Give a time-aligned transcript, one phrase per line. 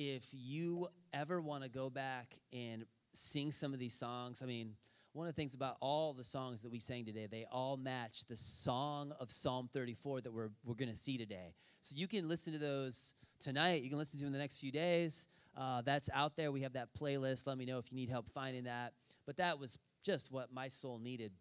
[0.00, 4.72] if you ever want to go back and sing some of these songs, I mean,
[5.12, 8.24] one of the things about all the songs that we sang today, they all match
[8.24, 11.52] the song of Psalm 34 that we're, we're going to see today.
[11.82, 13.82] So you can listen to those tonight.
[13.82, 15.28] You can listen to them in the next few days.
[15.54, 16.50] Uh, that's out there.
[16.50, 17.46] We have that playlist.
[17.46, 18.94] Let me know if you need help finding that.
[19.26, 21.32] But that was just what my soul needed.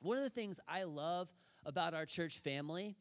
[0.00, 1.32] One of the things I love
[1.64, 2.96] about our church family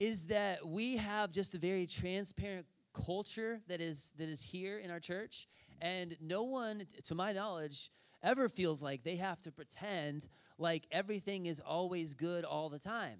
[0.00, 2.66] is that we have just a very transparent
[3.04, 5.46] culture that is that is here in our church
[5.80, 7.90] and no one to my knowledge
[8.22, 10.28] ever feels like they have to pretend
[10.58, 13.18] like everything is always good all the time.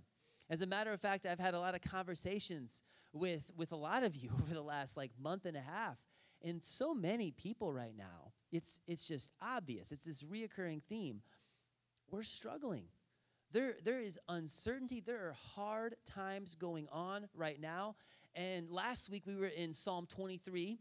[0.49, 4.03] As a matter of fact, I've had a lot of conversations with, with a lot
[4.03, 6.01] of you over the last like month and a half.
[6.43, 9.91] And so many people right now, it's, it's just obvious.
[9.91, 11.23] It's this reoccurring theme.
[12.11, 12.85] We're struggling.
[13.53, 15.01] There, there is uncertainty.
[15.01, 17.97] There are hard times going on right now.
[18.37, 20.79] And last week we were in Psalm 23,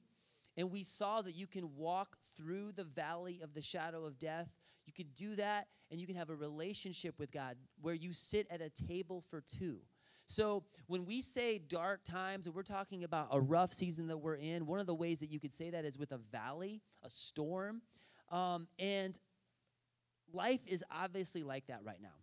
[0.57, 4.49] and we saw that you can walk through the valley of the shadow of death.
[4.85, 8.45] You can do that, and you can have a relationship with God where you sit
[8.51, 9.77] at a table for two.
[10.27, 14.35] So, when we say dark times, and we're talking about a rough season that we're
[14.35, 17.09] in, one of the ways that you could say that is with a valley, a
[17.09, 17.81] storm.
[18.31, 19.17] Um, and
[20.33, 22.17] life is obviously like that right now.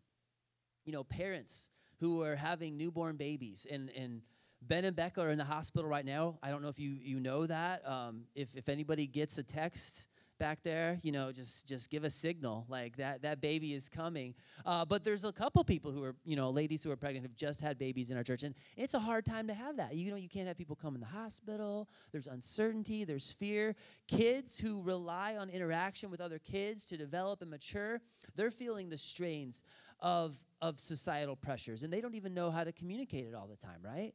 [0.85, 4.23] You know, parents who are having newborn babies and, and
[4.69, 6.39] Ben and Becca are in the hospital right now.
[6.43, 7.87] I don't know if you, you know that.
[7.87, 12.11] Um, if, if anybody gets a text back there, you know, just just give a
[12.11, 14.35] signal like that that baby is coming.
[14.67, 17.37] Uh, but there's a couple people who are, you know, ladies who are pregnant have
[17.37, 19.95] just had babies in our church, and it's a hard time to have that.
[19.95, 21.89] You know, you can't have people come in the hospital.
[22.11, 23.05] There's uncertainty.
[23.05, 23.77] There's fear.
[24.09, 28.01] Kids who rely on interaction with other kids to develop and mature,
[28.35, 29.63] they're feeling the strains
[30.01, 33.57] of of societal pressures, and they don't even know how to communicate it all the
[33.57, 34.13] time, right?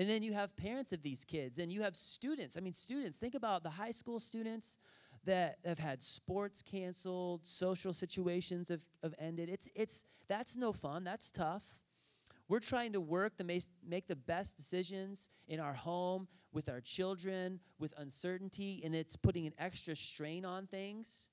[0.00, 2.56] And then you have parents of these kids, and you have students.
[2.56, 4.78] I mean, students, think about the high school students
[5.26, 9.50] that have had sports canceled, social situations have, have ended.
[9.50, 11.82] It's, it's, that's no fun, that's tough.
[12.48, 16.80] We're trying to work to make, make the best decisions in our home, with our
[16.80, 21.28] children, with uncertainty, and it's putting an extra strain on things.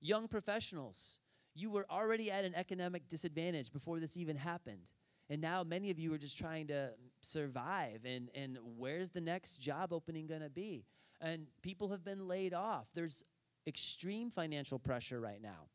[0.00, 1.18] Young professionals,
[1.52, 4.92] you were already at an economic disadvantage before this even happened.
[5.30, 6.90] And now many of you are just trying to
[7.24, 10.84] survive and, and where's the next job opening going to be?
[11.20, 12.90] And people have been laid off.
[12.94, 13.24] There's
[13.66, 15.68] extreme financial pressure right now.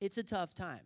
[0.00, 0.80] It's a tough time.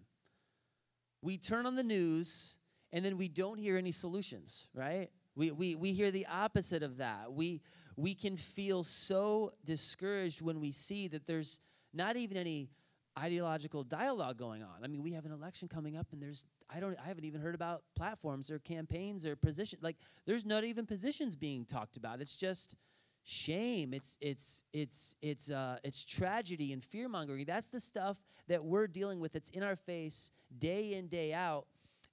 [1.22, 2.58] We turn on the news
[2.92, 5.08] and then we don't hear any solutions, right?
[5.34, 7.32] We, we, we hear the opposite of that.
[7.32, 7.60] We,
[7.96, 11.60] we can feel so discouraged when we see that there's
[11.92, 12.70] not even any
[13.18, 14.84] ideological dialogue going on.
[14.84, 17.40] I mean, we have an election coming up and there's I don't I haven't even
[17.40, 19.82] heard about platforms or campaigns or positions.
[19.82, 19.96] Like
[20.26, 22.20] there's not even positions being talked about.
[22.20, 22.76] It's just
[23.24, 23.92] shame.
[23.92, 27.44] It's it's it's it's uh it's tragedy and fear mongering.
[27.46, 29.36] That's the stuff that we're dealing with.
[29.36, 31.66] It's in our face day in day out.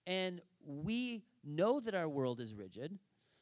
[0.07, 2.97] And we know that our world is rigid.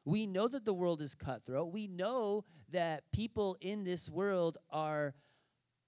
[0.06, 1.72] We know that the world is cutthroat.
[1.72, 5.14] We know that people in this world are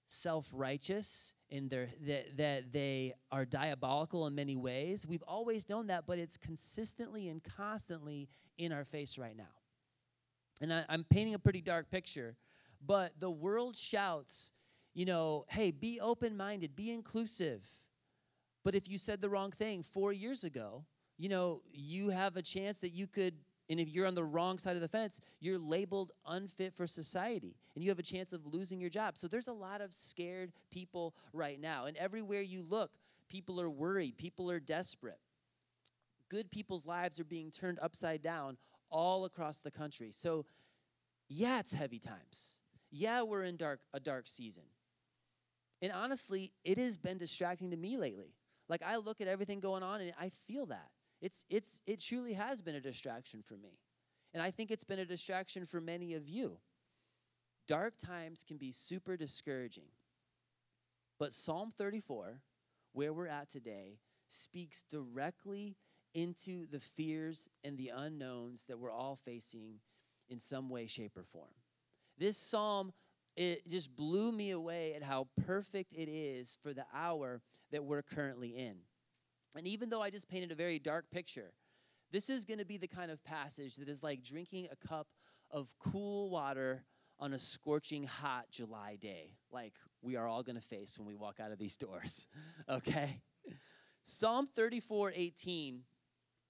[0.06, 5.06] self-righteous in their that, that they are diabolical in many ways.
[5.06, 8.28] We've always known that but it's consistently and constantly
[8.58, 9.44] in our face right now.
[10.60, 12.36] And I, i'm painting a pretty dark picture
[12.84, 14.52] but the world shouts
[14.94, 17.66] you know hey be open-minded be inclusive.
[18.64, 20.84] But if you said the wrong thing four years ago
[21.18, 23.34] you know you have a chance that you could
[23.68, 27.56] and if you're on the wrong side of the fence, you're labeled unfit for society
[27.74, 29.18] and you have a chance of losing your job.
[29.18, 31.86] So there's a lot of scared people right now.
[31.86, 32.92] And everywhere you look,
[33.28, 35.18] people are worried, people are desperate.
[36.28, 38.56] Good people's lives are being turned upside down
[38.90, 40.10] all across the country.
[40.12, 40.44] So,
[41.28, 42.60] yeah, it's heavy times.
[42.90, 44.64] Yeah, we're in dark a dark season.
[45.82, 48.34] And honestly, it has been distracting to me lately.
[48.68, 50.90] Like I look at everything going on and I feel that.
[51.26, 53.80] It's, it's, it truly has been a distraction for me.
[54.32, 56.58] And I think it's been a distraction for many of you.
[57.66, 59.88] Dark times can be super discouraging.
[61.18, 62.42] But Psalm 34,
[62.92, 65.74] where we're at today, speaks directly
[66.14, 69.80] into the fears and the unknowns that we're all facing
[70.28, 71.56] in some way, shape, or form.
[72.16, 72.92] This psalm,
[73.36, 77.40] it just blew me away at how perfect it is for the hour
[77.72, 78.76] that we're currently in.
[79.56, 81.52] And even though I just painted a very dark picture,
[82.12, 85.08] this is going to be the kind of passage that is like drinking a cup
[85.50, 86.84] of cool water
[87.18, 89.72] on a scorching hot July day, like
[90.02, 92.28] we are all going to face when we walk out of these doors.
[92.68, 93.22] Okay?
[94.02, 95.82] Psalm 34 18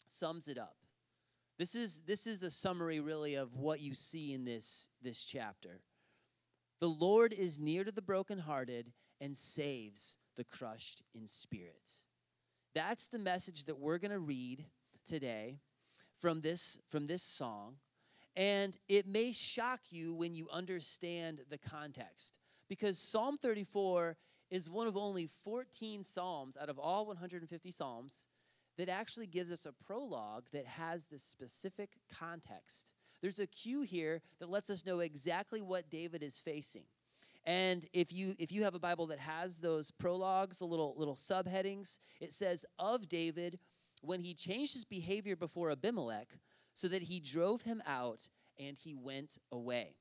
[0.04, 0.76] sums it up.
[1.58, 5.80] This is this is a summary really of what you see in this this chapter.
[6.80, 12.04] The Lord is near to the brokenhearted and saves the crushed in spirit.
[12.76, 14.67] That's the message that we're going to read
[15.06, 15.61] today
[16.19, 17.76] from this from this song.
[18.37, 22.38] And it may shock you when you understand the context
[22.69, 24.19] because Psalm 34
[24.50, 28.26] is one of only 14 psalms out of all 150 psalms
[28.76, 32.93] that actually gives us a prologue that has the specific context.
[33.23, 36.84] There's a cue here that lets us know exactly what David is facing.
[37.46, 41.14] And if you if you have a Bible that has those prologues, the little little
[41.14, 43.58] subheadings, it says of David
[44.02, 46.28] when he changed his behavior before Abimelech
[46.72, 48.28] so that he drove him out
[48.58, 49.94] and he went away.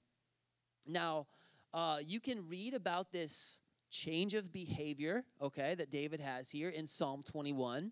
[0.87, 1.27] Now,
[1.73, 6.85] uh, you can read about this change of behavior, okay, that David has here in
[6.85, 7.91] Psalm 21.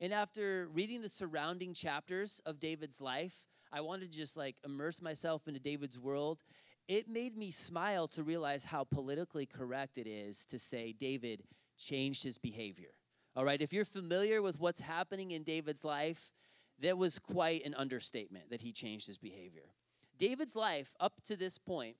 [0.00, 5.02] And after reading the surrounding chapters of David's life, I wanted to just like immerse
[5.02, 6.42] myself into David's world.
[6.88, 11.42] It made me smile to realize how politically correct it is to say David
[11.76, 12.88] changed his behavior.
[13.36, 16.32] All right, if you're familiar with what's happening in David's life,
[16.80, 19.66] that was quite an understatement that he changed his behavior.
[20.16, 21.96] David's life up to this point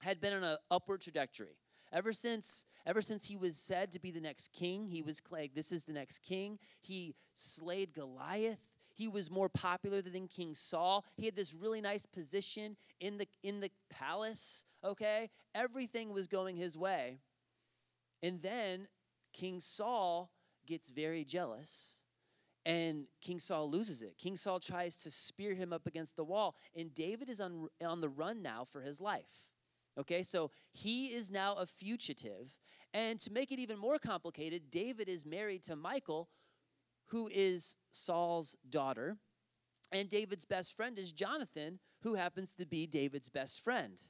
[0.00, 1.58] had been on an upward trajectory.
[1.92, 5.54] Ever since, ever since he was said to be the next king, he was like,
[5.54, 6.58] this is the next king.
[6.80, 8.58] He slayed Goliath.
[8.96, 11.04] He was more popular than King Saul.
[11.16, 14.64] He had this really nice position in the in the palace.
[14.82, 17.20] Okay, everything was going his way.
[18.22, 18.88] And then
[19.32, 20.30] King Saul
[20.66, 22.02] gets very jealous
[22.66, 24.18] and King Saul loses it.
[24.18, 28.00] King Saul tries to spear him up against the wall, and David is on, on
[28.00, 29.52] the run now for his life.
[29.98, 32.58] Okay, so he is now a fugitive.
[32.92, 36.28] And to make it even more complicated, David is married to Michal,
[37.06, 39.16] who is Saul's daughter.
[39.92, 44.00] And David's best friend is Jonathan, who happens to be David's best friend.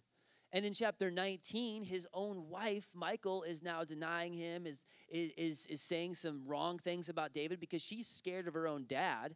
[0.53, 5.83] And in chapter 19, his own wife, Michal, is now denying him, is, is, is
[5.83, 9.35] saying some wrong things about David because she's scared of her own dad.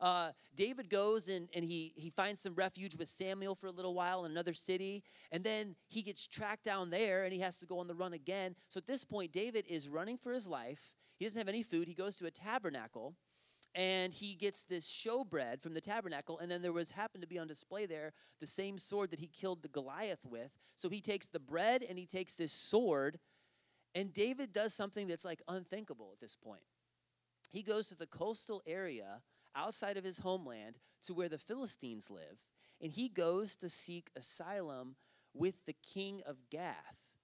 [0.00, 3.94] Uh, David goes and, and he, he finds some refuge with Samuel for a little
[3.94, 5.02] while in another city.
[5.30, 8.12] And then he gets tracked down there and he has to go on the run
[8.12, 8.54] again.
[8.68, 10.94] So at this point, David is running for his life.
[11.22, 11.86] He doesn't have any food.
[11.86, 13.14] He goes to a tabernacle
[13.76, 17.38] and he gets this showbread from the tabernacle and then there was happened to be
[17.38, 21.28] on display there the same sword that he killed the goliath with so he takes
[21.28, 23.18] the bread and he takes this sword
[23.94, 26.60] and david does something that's like unthinkable at this point
[27.50, 29.22] he goes to the coastal area
[29.54, 32.44] outside of his homeland to where the Philistines live,
[32.80, 34.96] and he goes to seek asylum
[35.34, 37.16] with the king of Gath,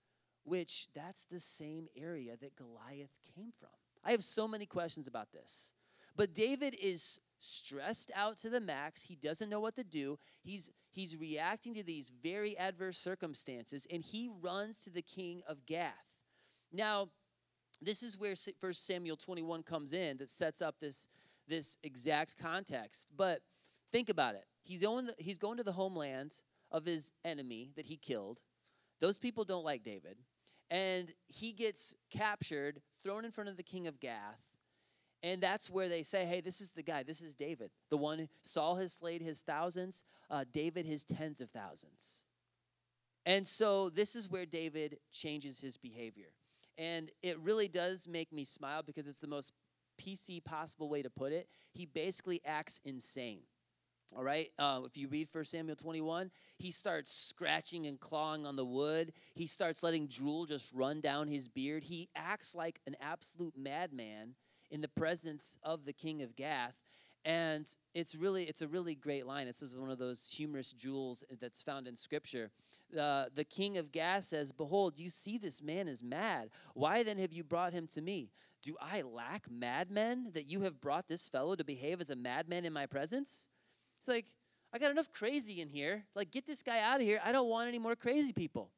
[0.44, 3.70] which that's the same area that Goliath came from.
[4.04, 5.74] I have so many questions about this.
[6.16, 9.04] But David is stressed out to the max.
[9.04, 10.18] He doesn't know what to do.
[10.42, 15.64] He's he's reacting to these very adverse circumstances and he runs to the king of
[15.66, 16.16] Gath.
[16.72, 17.10] Now,
[17.80, 21.08] this is where First Samuel 21 comes in that sets up this
[21.46, 23.08] this exact context.
[23.16, 23.40] But
[23.90, 24.44] think about it.
[24.62, 28.42] He's going, he's going to the homeland of his enemy that he killed.
[29.00, 30.18] Those people don't like David.
[30.70, 34.42] And he gets captured, thrown in front of the king of Gath.
[35.22, 37.70] And that's where they say, hey, this is the guy, this is David.
[37.90, 42.28] The one, Saul has slayed his thousands, uh, David his tens of thousands.
[43.26, 46.28] And so this is where David changes his behavior.
[46.76, 49.52] And it really does make me smile because it's the most
[50.00, 53.40] PC possible way to put it, he basically acts insane.
[54.16, 58.56] All right, uh, if you read 1 Samuel 21, he starts scratching and clawing on
[58.56, 59.12] the wood.
[59.34, 61.84] He starts letting drool just run down his beard.
[61.84, 64.34] He acts like an absolute madman
[64.70, 66.80] in the presence of the king of Gath.
[67.24, 69.46] And it's really, it's a really great line.
[69.46, 72.50] This is one of those humorous jewels that's found in scripture.
[72.98, 76.48] Uh, the king of Gath says, Behold, you see this man is mad.
[76.72, 78.30] Why then have you brought him to me?
[78.62, 82.64] Do I lack madmen that you have brought this fellow to behave as a madman
[82.64, 83.50] in my presence?
[83.99, 84.26] It's like,
[84.73, 86.05] I got enough crazy in here.
[86.14, 87.21] Like, get this guy out of here.
[87.25, 88.71] I don't want any more crazy people.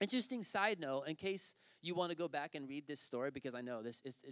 [0.00, 3.56] Interesting side note, in case you want to go back and read this story, because
[3.56, 4.22] I know this is,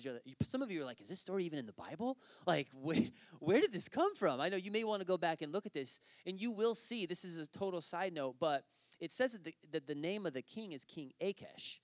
[0.43, 2.19] some of you are like, is this story even in the Bible?
[2.47, 3.03] Like, where,
[3.41, 4.41] where did this come from?
[4.41, 6.75] I know you may want to go back and look at this, and you will
[6.75, 8.63] see, this is a total side note, but
[9.01, 11.81] it says that the, that the name of the king is King Achish.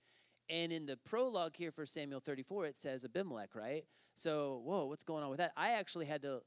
[0.49, 3.83] And in the prologue here for Samuel 34, it says Abimelech, right?
[4.15, 5.51] So, whoa, what's going on with that?
[5.57, 6.41] I actually had to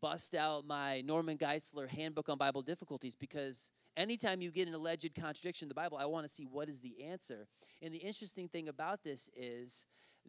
[0.00, 5.14] bust out my Norman Geisler Handbook on Bible Difficulties because anytime you get an alleged
[5.14, 7.46] contradiction in the Bible, I want to see what is the answer.
[7.82, 9.86] And the interesting thing about this is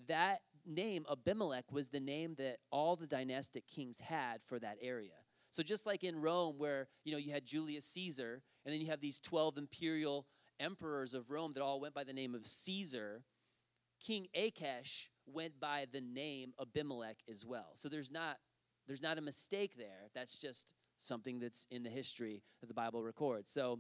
[0.08, 5.12] that name, Abimelech, was the name that all the dynastic kings had for that area.
[5.50, 8.88] So just like in Rome, where you know you had Julius Caesar, and then you
[8.88, 10.26] have these 12 imperial
[10.60, 13.24] emperors of Rome that all went by the name of Caesar,
[14.00, 17.72] King Achish went by the name Abimelech as well.
[17.76, 18.38] So there's not
[18.88, 20.10] there's not a mistake there.
[20.14, 23.50] That's just something that's in the history that the Bible records.
[23.50, 23.80] So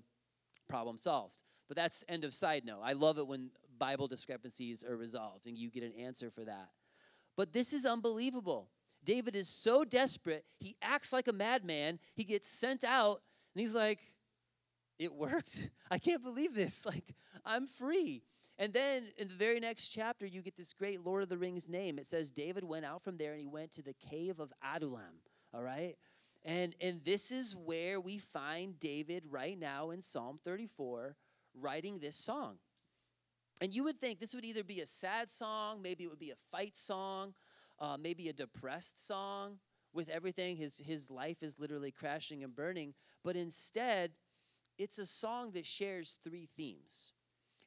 [0.69, 1.43] problem solved.
[1.67, 2.81] But that's end of side note.
[2.83, 6.69] I love it when Bible discrepancies are resolved and you get an answer for that.
[7.35, 8.69] But this is unbelievable.
[9.03, 11.99] David is so desperate, he acts like a madman.
[12.13, 13.21] He gets sent out
[13.55, 13.99] and he's like,
[14.99, 15.69] It worked.
[15.91, 16.85] I can't believe this.
[16.91, 17.15] Like,
[17.45, 18.23] I'm free.
[18.61, 21.67] And then in the very next chapter, you get this great Lord of the Rings
[21.67, 21.97] name.
[21.97, 25.23] It says David went out from there and he went to the cave of Adullam.
[25.51, 25.95] All right?
[26.45, 31.15] And, and this is where we find David right now in Psalm 34
[31.59, 32.57] writing this song.
[33.63, 36.29] And you would think this would either be a sad song, maybe it would be
[36.29, 37.33] a fight song,
[37.79, 39.57] uh, maybe a depressed song
[39.91, 40.55] with everything.
[40.55, 42.93] His, his life is literally crashing and burning.
[43.23, 44.11] But instead,
[44.77, 47.13] it's a song that shares three themes.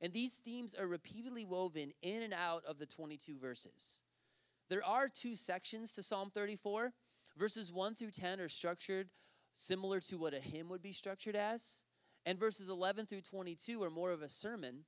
[0.04, 4.02] And these themes are repeatedly woven in and out of the 22 verses.
[4.68, 6.92] There are two sections to Psalm 34.
[7.38, 9.08] Verses 1 through 10 are structured
[9.54, 11.84] similar to what a hymn would be structured as.
[12.26, 14.84] And verses 11 through 22 are more of a sermon.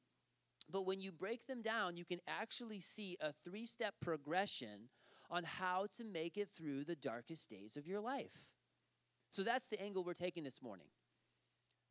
[0.70, 4.90] But when you break them down, you can actually see a three step progression
[5.30, 8.50] on how to make it through the darkest days of your life.
[9.30, 10.88] So that's the angle we're taking this morning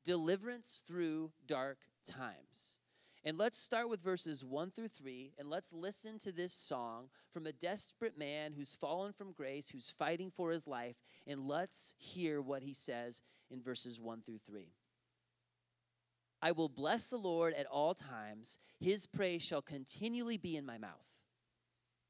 [0.04, 2.78] deliverance through dark times.
[3.28, 7.48] And let's start with verses 1 through 3, and let's listen to this song from
[7.48, 12.40] a desperate man who's fallen from grace, who's fighting for his life, and let's hear
[12.40, 14.68] what he says in verses 1 through 3.
[16.40, 20.78] I will bless the Lord at all times, his praise shall continually be in my
[20.78, 21.24] mouth.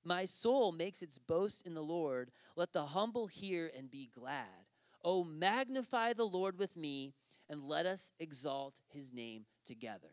[0.03, 2.29] My soul makes its boast in the Lord.
[2.57, 4.67] Let the humble hear and be glad.
[5.01, 7.13] Oh, magnify the Lord with me,
[7.49, 10.09] and let us exalt his name together.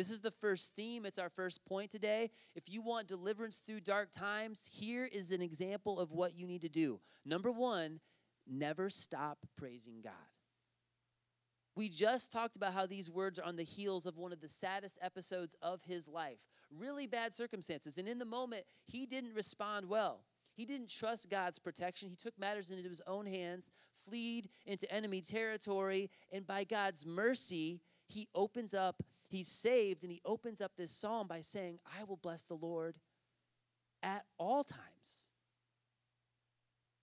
[0.00, 1.04] This is the first theme.
[1.04, 2.30] It's our first point today.
[2.54, 6.62] If you want deliverance through dark times, here is an example of what you need
[6.62, 7.00] to do.
[7.26, 8.00] Number one,
[8.48, 10.14] never stop praising God.
[11.76, 14.48] We just talked about how these words are on the heels of one of the
[14.48, 16.48] saddest episodes of his life.
[16.74, 17.98] Really bad circumstances.
[17.98, 20.24] And in the moment, he didn't respond well.
[20.54, 22.08] He didn't trust God's protection.
[22.08, 27.82] He took matters into his own hands, fled into enemy territory, and by God's mercy,
[28.10, 32.16] he opens up he's saved and he opens up this psalm by saying, I will
[32.16, 32.96] bless the Lord
[34.02, 35.28] at all times.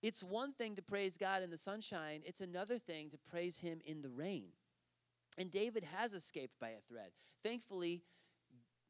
[0.02, 3.80] It's one thing to praise God in the sunshine, it's another thing to praise him
[3.84, 4.50] in the rain.
[5.38, 7.10] And David has escaped by a thread.
[7.42, 8.02] Thankfully,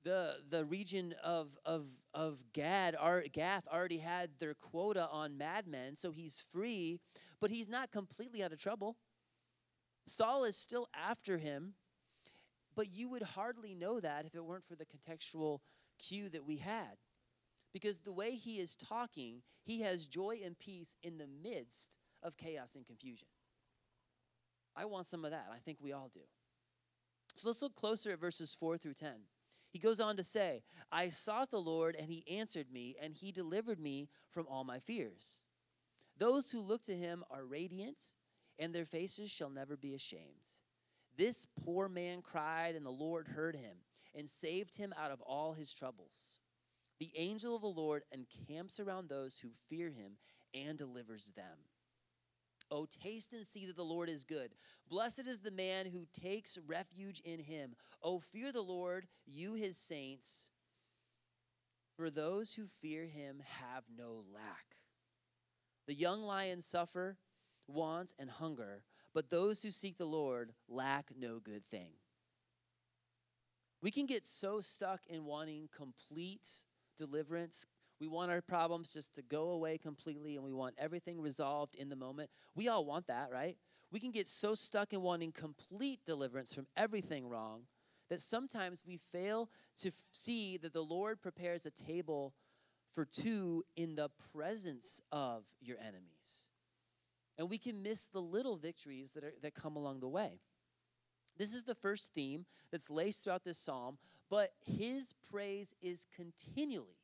[0.02, 2.96] the, the region of, of, of Gad,
[3.32, 7.00] Gath already had their quota on madmen, so he's free,
[7.40, 8.96] but he's not completely out of trouble.
[10.06, 11.74] Saul is still after him,
[12.78, 15.58] but you would hardly know that if it weren't for the contextual
[15.98, 16.96] cue that we had.
[17.72, 22.36] Because the way he is talking, he has joy and peace in the midst of
[22.36, 23.26] chaos and confusion.
[24.76, 25.48] I want some of that.
[25.52, 26.20] I think we all do.
[27.34, 29.10] So let's look closer at verses 4 through 10.
[29.70, 33.32] He goes on to say, I sought the Lord, and he answered me, and he
[33.32, 35.42] delivered me from all my fears.
[36.16, 38.14] Those who look to him are radiant,
[38.56, 40.46] and their faces shall never be ashamed.
[41.18, 43.78] This poor man cried, and the Lord heard him
[44.14, 46.38] and saved him out of all his troubles.
[47.00, 50.12] The angel of the Lord encamps around those who fear him
[50.54, 51.66] and delivers them.
[52.70, 54.50] Oh, taste and see that the Lord is good.
[54.88, 57.74] Blessed is the man who takes refuge in him.
[58.02, 60.50] Oh, fear the Lord, you his saints,
[61.96, 64.76] for those who fear him have no lack.
[65.88, 67.16] The young lions suffer
[67.66, 68.82] want and hunger
[69.14, 71.92] but those who seek the Lord lack no good thing.
[73.80, 76.64] We can get so stuck in wanting complete
[76.96, 77.66] deliverance.
[78.00, 81.88] We want our problems just to go away completely and we want everything resolved in
[81.88, 82.30] the moment.
[82.54, 83.56] We all want that, right?
[83.90, 87.62] We can get so stuck in wanting complete deliverance from everything wrong
[88.10, 89.50] that sometimes we fail
[89.80, 92.34] to see that the Lord prepares a table
[92.92, 96.47] for two in the presence of your enemies
[97.38, 100.40] and we can miss the little victories that, are, that come along the way.
[101.38, 103.96] This is the first theme that's laced throughout this psalm,
[104.28, 106.98] but his praise is continually,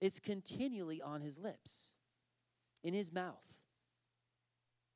[0.00, 1.92] it's continually on his lips,
[2.82, 3.60] in his mouth.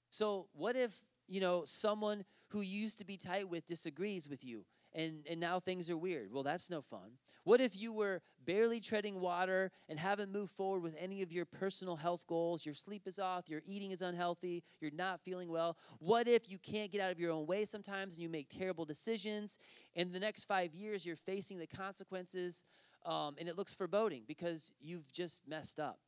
[0.08, 4.64] So, what if, you know, someone who used to be tight with disagrees with you
[4.94, 6.32] and, and now things are weird.
[6.32, 7.18] Well, that's no fun.
[7.42, 11.44] What if you were barely treading water and haven't moved forward with any of your
[11.44, 12.64] personal health goals?
[12.64, 15.76] Your sleep is off, your eating is unhealthy, you're not feeling well.
[15.98, 18.84] What if you can't get out of your own way sometimes and you make terrible
[18.84, 19.58] decisions?
[19.94, 22.64] In the next five years, you're facing the consequences
[23.04, 25.98] um, and it looks foreboding because you've just messed up.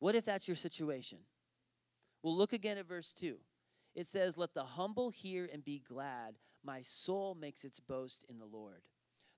[0.00, 1.18] What if that's your situation?
[2.22, 3.36] Well, look again at verse 2.
[3.94, 6.34] It says, Let the humble hear and be glad.
[6.64, 8.82] My soul makes its boast in the Lord.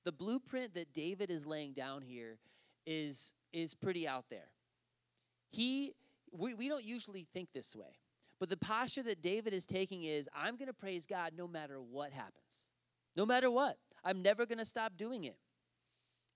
[0.04, 2.38] The blueprint that David is laying down here
[2.86, 4.48] is, is pretty out there.
[5.50, 5.94] He,
[6.30, 7.96] we, we don't usually think this way,
[8.38, 11.80] but the posture that David is taking is I'm going to praise God no matter
[11.80, 12.70] what happens.
[13.16, 13.78] No matter what.
[14.04, 15.38] I'm never going to stop doing it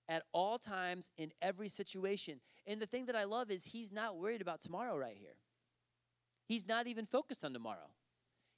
[0.07, 2.39] at all times in every situation.
[2.65, 5.35] And the thing that I love is he's not worried about tomorrow right here.
[6.47, 7.91] He's not even focused on tomorrow.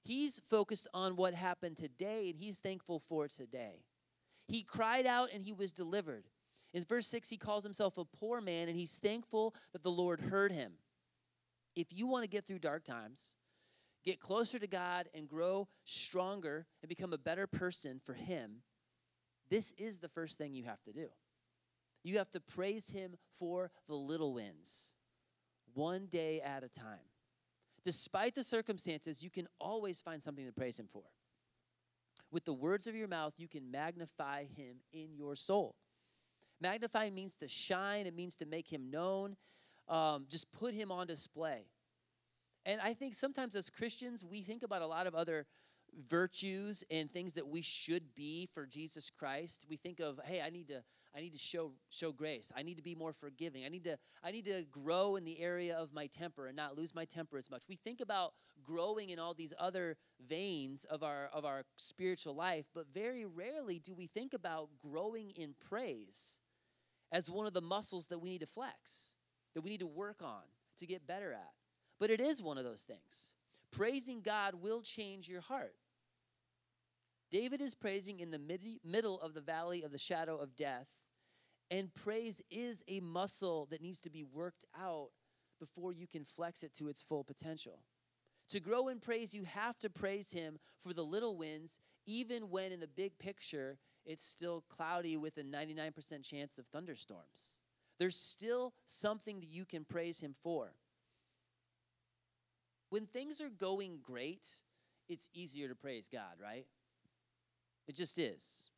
[0.04, 3.86] He's focused on what happened today and he's thankful for today.
[4.48, 6.26] He cried out and he was delivered.
[6.74, 10.20] In verse 6, he calls himself a poor man and he's thankful that the Lord
[10.20, 10.74] heard him.
[11.76, 13.36] If you want to get through dark times,
[14.04, 18.64] get closer to God, and grow stronger and become a better person for him,
[19.50, 21.08] this is the first thing you have to do.
[22.04, 24.96] You have to praise him for the little wins,
[25.74, 27.11] one day at a time.
[27.84, 31.04] Despite the circumstances, you can always find something to praise Him for.
[32.32, 35.76] With the words of your mouth, you can magnify Him in your soul.
[36.62, 39.36] Magnifying means to shine, it means to make Him known,
[39.90, 41.66] um, just put Him on display.
[42.66, 45.48] And I think sometimes as Christians, we think about a lot of other
[46.08, 49.66] virtues and things that we should be for Jesus Christ.
[49.68, 50.84] We think of, hey, I need to
[51.16, 52.52] I need to show show grace.
[52.56, 53.66] I need to be more forgiving.
[53.66, 56.78] I need to I need to grow in the area of my temper and not
[56.78, 57.64] lose my temper as much.
[57.68, 62.66] We think about growing in all these other veins of our of our spiritual life,
[62.74, 66.40] but very rarely do we think about growing in praise
[67.12, 69.16] as one of the muscles that we need to flex,
[69.54, 70.44] that we need to work on
[70.78, 71.52] to get better at.
[72.00, 73.36] But it is one of those things.
[73.72, 75.76] Praising God will change your heart.
[77.30, 81.08] David is praising in the mid- middle of the valley of the shadow of death.
[81.72, 85.10] And praise is a muscle that needs to be worked out
[85.58, 87.80] before you can flex it to its full potential.
[88.50, 92.74] To grow in praise, you have to praise Him for the little wins, even when
[92.74, 97.62] in the big picture it's still cloudy with a 99% chance of thunderstorms.
[98.00, 100.74] There's still something that you can praise Him for.
[102.90, 104.58] When things are going great,
[105.08, 106.66] it's easier to praise God, right?
[107.88, 108.70] It just is.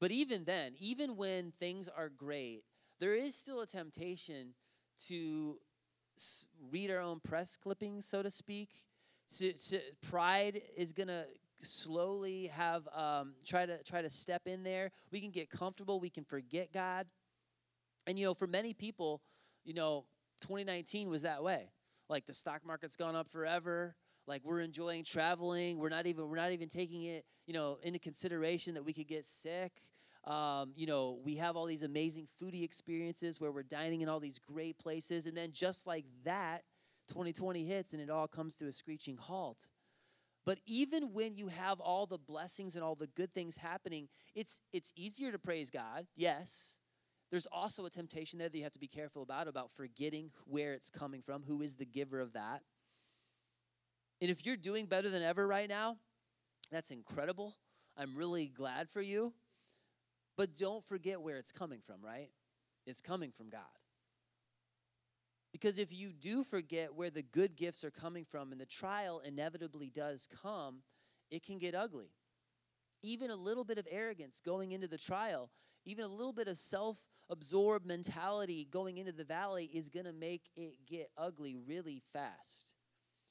[0.00, 2.62] But even then, even when things are great,
[3.00, 4.54] there is still a temptation
[5.06, 5.58] to
[6.70, 8.70] read our own press clippings, so to speak.
[9.36, 11.24] To, to, pride is going to
[11.60, 14.90] slowly have um, try to try to step in there.
[15.10, 16.00] We can get comfortable.
[16.00, 17.06] We can forget God.
[18.06, 19.20] And you know, for many people,
[19.64, 20.06] you know,
[20.40, 21.70] 2019 was that way.
[22.08, 23.96] Like the stock market's gone up forever
[24.28, 25.78] like we're enjoying traveling.
[25.78, 29.08] We're not even we're not even taking it you know into consideration that we could
[29.08, 29.72] get sick.
[30.24, 34.20] Um, you know we have all these amazing foodie experiences where we're dining in all
[34.20, 35.26] these great places.
[35.26, 36.62] And then just like that
[37.08, 39.70] 2020 hits and it all comes to a screeching halt.
[40.44, 44.60] But even when you have all the blessings and all the good things happening it's
[44.72, 46.78] it's easier to praise god yes.
[47.30, 50.72] There's also a temptation there that you have to be careful about about forgetting where
[50.72, 52.62] it's coming from who is the giver of that
[54.20, 55.96] and if you're doing better than ever right now,
[56.70, 57.54] that's incredible.
[57.96, 59.32] I'm really glad for you.
[60.36, 62.30] But don't forget where it's coming from, right?
[62.86, 63.60] It's coming from God.
[65.52, 69.20] Because if you do forget where the good gifts are coming from and the trial
[69.24, 70.82] inevitably does come,
[71.30, 72.10] it can get ugly.
[73.02, 75.50] Even a little bit of arrogance going into the trial,
[75.84, 76.98] even a little bit of self
[77.30, 82.74] absorbed mentality going into the valley is going to make it get ugly really fast.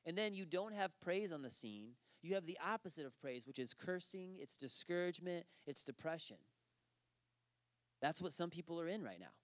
[0.08, 1.90] And then you don't have praise on the scene.
[2.24, 6.38] You have the opposite of praise, which is cursing, it's discouragement, it's depression.
[8.02, 9.36] That's what some people are in right now,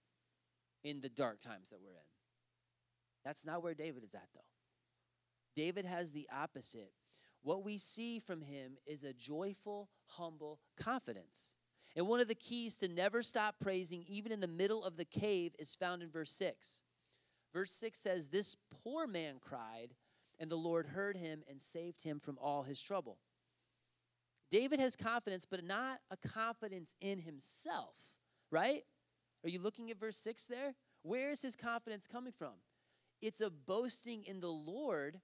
[0.82, 2.08] in the dark times that we're in.
[3.24, 4.40] That's not where David is at, though.
[5.54, 6.92] David has the opposite.
[7.42, 11.56] What we see from him is a joyful, humble confidence.
[11.94, 15.04] And one of the keys to never stop praising, even in the middle of the
[15.04, 16.82] cave, is found in verse 6.
[17.52, 19.94] Verse 6 says, This poor man cried,
[20.38, 23.18] and the Lord heard him and saved him from all his trouble.
[24.50, 27.96] David has confidence, but not a confidence in himself,
[28.50, 28.82] right?
[29.42, 30.74] Are you looking at verse 6 there?
[31.02, 32.54] Where is his confidence coming from?
[33.20, 35.20] It's a boasting in the Lord,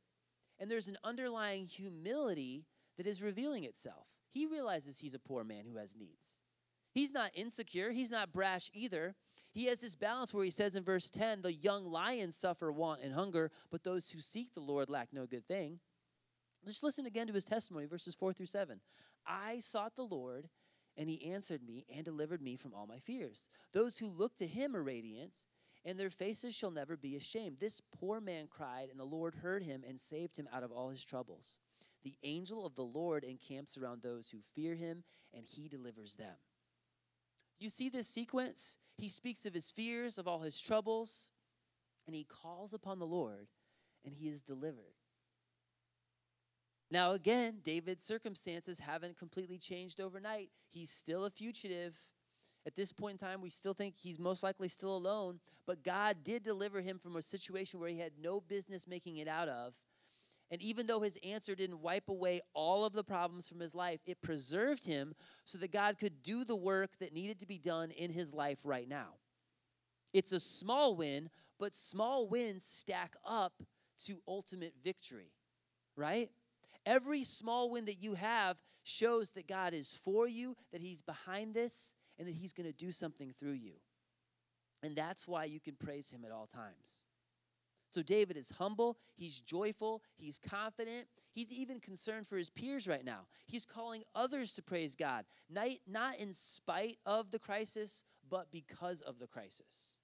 [0.59, 4.09] and there's an underlying humility that is revealing itself.
[4.29, 6.42] He realizes he's a poor man who has needs.
[6.92, 9.14] He's not insecure, he's not brash either.
[9.53, 13.00] He has this balance where he says in verse 10 the young lions suffer want
[13.03, 15.79] and hunger, but those who seek the Lord lack no good thing.
[16.66, 18.81] Just listen again to his testimony, verses 4 through 7.
[19.26, 20.48] I sought the Lord,
[20.96, 23.48] and he answered me and delivered me from all my fears.
[23.72, 25.46] Those who look to him are radiant,
[25.85, 27.59] and their faces shall never be ashamed.
[27.59, 30.90] This poor man cried, and the Lord heard him and saved him out of all
[30.90, 31.59] his troubles.
[32.03, 36.37] The angel of the Lord encamps around those who fear him, and he delivers them.
[37.61, 38.79] You see this sequence?
[38.96, 41.31] He speaks of his fears, of all his troubles,
[42.07, 43.49] and he calls upon the Lord,
[44.05, 44.94] and he is delivered.
[46.90, 50.51] Now, again, David's circumstances haven't completely changed overnight.
[50.68, 51.96] He's still a fugitive.
[52.66, 56.18] At this point in time, we still think he's most likely still alone, but God
[56.25, 59.77] did deliver him from a situation where he had no business making it out of.
[60.50, 64.00] And even though his answer didn't wipe away all of the problems from his life,
[64.04, 67.92] it preserved him so that God could do the work that needed to be done
[67.92, 69.14] in his life right now.
[70.12, 73.62] It's a small win, but small wins stack up
[74.06, 75.30] to ultimate victory,
[75.96, 76.30] right?
[76.86, 81.54] Every small win that you have shows that God is for you, that He's behind
[81.54, 83.74] this, and that He's going to do something through you.
[84.82, 87.04] And that's why you can praise Him at all times.
[87.90, 93.05] So David is humble, he's joyful, he's confident, he's even concerned for his peers right
[93.05, 93.26] now.
[93.46, 99.18] He's calling others to praise God, not, in spite of the crisis, but because of
[99.18, 99.96] the crisis.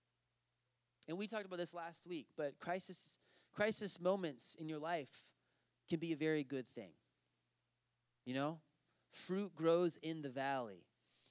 [1.08, 3.20] And we talked about this last week, but crisis
[3.52, 5.30] crisis moments in your life
[5.88, 6.90] can be a very good thing.
[8.24, 8.58] You know,
[9.12, 10.84] fruit grows in the valley.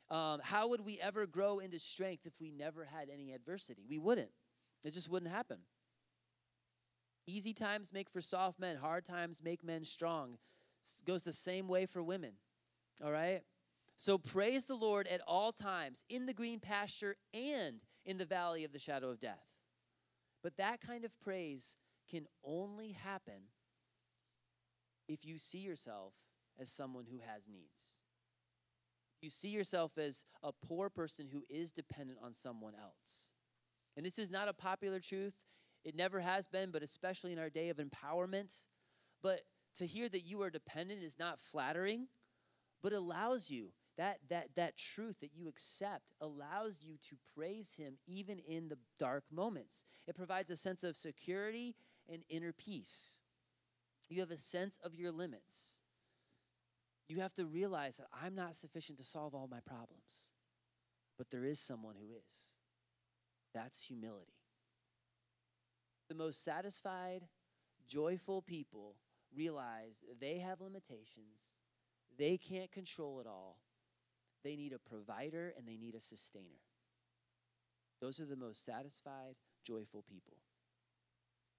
[0.09, 3.83] Um, how would we ever grow into strength if we never had any adversity?
[3.87, 4.31] We wouldn't.
[4.85, 5.57] It just wouldn't happen.
[7.27, 10.37] Easy times make for soft men, hard times make men strong.
[11.05, 12.33] Goes the same way for women.
[13.03, 13.41] All right?
[13.97, 18.63] So praise the Lord at all times, in the green pasture and in the valley
[18.63, 19.53] of the shadow of death.
[20.43, 21.77] But that kind of praise
[22.09, 23.49] can only happen
[25.07, 26.13] if you see yourself
[26.59, 27.99] as someone who has needs.
[29.21, 33.29] You see yourself as a poor person who is dependent on someone else.
[33.97, 35.35] And this is not a popular truth.
[35.85, 38.65] It never has been, but especially in our day of empowerment.
[39.21, 39.41] But
[39.75, 42.07] to hear that you are dependent is not flattering,
[42.81, 47.97] but allows you that that that truth that you accept allows you to praise him
[48.05, 49.85] even in the dark moments.
[50.07, 51.75] It provides a sense of security
[52.11, 53.21] and inner peace.
[54.09, 55.81] You have a sense of your limits.
[57.07, 60.31] You have to realize that I'm not sufficient to solve all my problems,
[61.17, 62.55] but there is someone who is.
[63.53, 64.34] That's humility.
[66.09, 67.23] The most satisfied,
[67.87, 68.95] joyful people
[69.35, 71.59] realize they have limitations,
[72.17, 73.57] they can't control it all.
[74.43, 76.61] They need a provider and they need a sustainer.
[77.99, 80.37] Those are the most satisfied, joyful people.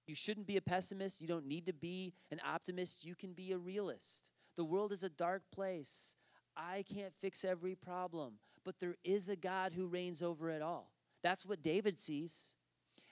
[0.07, 1.21] You shouldn't be a pessimist.
[1.21, 3.05] You don't need to be an optimist.
[3.05, 4.31] You can be a realist.
[4.55, 6.15] The world is a dark place.
[6.55, 10.93] I can't fix every problem, but there is a God who reigns over it all.
[11.21, 12.55] That's what David sees.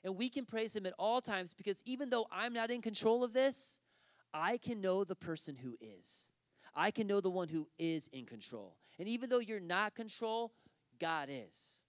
[0.05, 3.23] And we can praise him at all times because even though I'm not in control
[3.23, 3.81] of this,
[4.33, 6.31] I can know the person who is.
[6.75, 8.77] I can know the one who is in control.
[8.99, 10.53] And even though you're not control,
[10.99, 11.81] God is.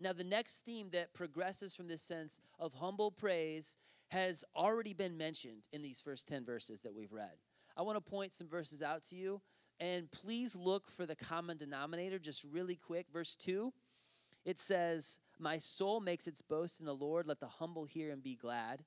[0.00, 5.16] Now, the next theme that progresses from this sense of humble praise has already been
[5.16, 7.32] mentioned in these first 10 verses that we've read.
[7.76, 9.40] I want to point some verses out to you,
[9.80, 13.06] and please look for the common denominator just really quick.
[13.12, 13.72] Verse 2,
[14.44, 18.22] it says, My soul makes its boast in the Lord, let the humble hear and
[18.22, 18.84] be glad.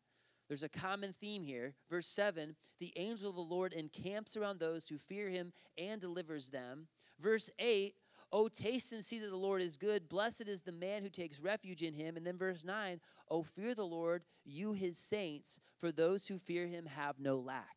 [0.48, 1.74] There's a common theme here.
[1.90, 6.50] Verse 7 The angel of the Lord encamps around those who fear him and delivers
[6.50, 6.88] them.
[7.20, 7.94] Verse 8
[8.32, 10.10] Oh, taste and see that the Lord is good.
[10.10, 12.18] Blessed is the man who takes refuge in him.
[12.18, 16.66] And then verse 9 Oh, fear the Lord, you his saints, for those who fear
[16.66, 17.77] him have no lack.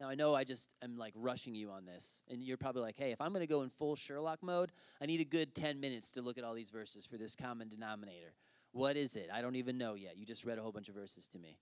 [0.00, 2.96] Now, I know I just am like rushing you on this, and you're probably like,
[2.96, 5.78] hey, if I'm going to go in full Sherlock mode, I need a good 10
[5.78, 8.32] minutes to look at all these verses for this common denominator.
[8.72, 9.28] What is it?
[9.32, 10.16] I don't even know yet.
[10.16, 11.58] You just read a whole bunch of verses to me.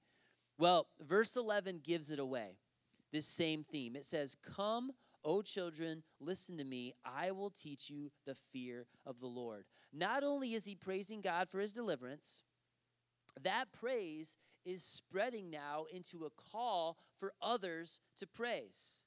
[0.56, 2.58] Well, verse 11 gives it away,
[3.12, 3.96] this same theme.
[3.96, 4.92] It says, Come,
[5.24, 6.94] O children, listen to me.
[7.04, 9.64] I will teach you the fear of the Lord.
[9.92, 12.44] Not only is he praising God for his deliverance,
[13.42, 14.36] that praise
[14.68, 19.04] is spreading now into a call for others to praise.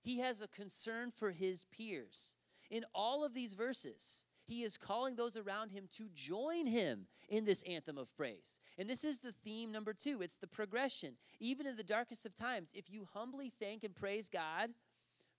[0.00, 2.34] He has a concern for his peers.
[2.70, 7.44] In all of these verses, he is calling those around him to join him in
[7.44, 8.60] this anthem of praise.
[8.78, 11.16] And this is the theme number two it's the progression.
[11.40, 14.70] Even in the darkest of times, if you humbly thank and praise God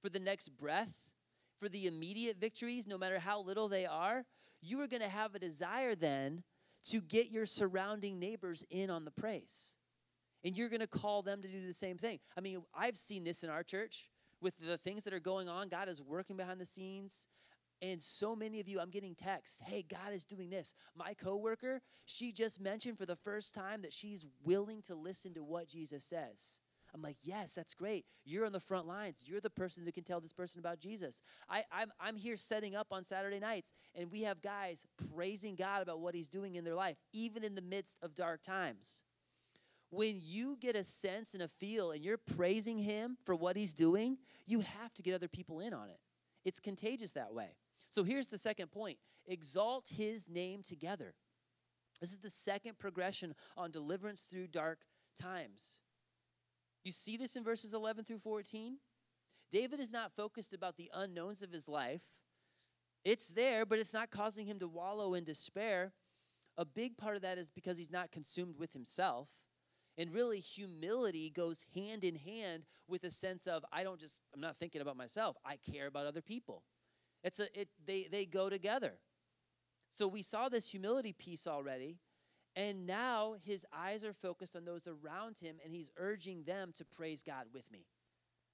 [0.01, 1.09] for the next breath,
[1.57, 4.25] for the immediate victories, no matter how little they are,
[4.61, 6.43] you are going to have a desire then
[6.89, 9.75] to get your surrounding neighbors in on the praise.
[10.43, 12.19] And you're going to call them to do the same thing.
[12.37, 14.09] I mean, I've seen this in our church
[14.41, 15.67] with the things that are going on.
[15.67, 17.27] God is working behind the scenes.
[17.81, 20.73] And so many of you, I'm getting texts, hey, God is doing this.
[20.95, 25.43] My coworker, she just mentioned for the first time that she's willing to listen to
[25.43, 26.61] what Jesus says.
[26.97, 28.05] I'm like, yes, that's great.
[28.25, 29.23] You're on the front lines.
[29.25, 31.21] You're the person that can tell this person about Jesus.
[31.47, 35.83] I, I'm, I'm here setting up on Saturday nights, and we have guys praising God
[35.83, 39.03] about what He's doing in their life, even in the midst of dark times.
[39.91, 43.73] When you get a sense and a feel and you're praising Him for what He's
[43.73, 45.99] doing, you have to get other people in on it.
[46.43, 47.49] It's contagious that way.
[47.89, 51.13] So here's the second point exalt His name together.
[52.01, 54.79] This is the second progression on deliverance through dark
[55.15, 55.81] times.
[56.87, 58.77] You see this in verses 11 through 14?
[59.51, 62.05] David is not focused about the unknowns of his life.
[63.03, 65.91] It's there, but it's not causing him to wallow in despair.
[66.57, 69.29] A big part of that is because he's not consumed with himself.
[69.97, 74.39] And really, humility goes hand in hand with a sense of I don't just, I'm
[74.39, 76.63] not thinking about myself, I care about other people.
[77.21, 78.93] It's a, it, they, they go together.
[79.89, 81.97] So we saw this humility piece already.
[82.57, 86.85] And now his eyes are focused on those around him, and he's urging them to
[86.85, 87.85] praise God with me.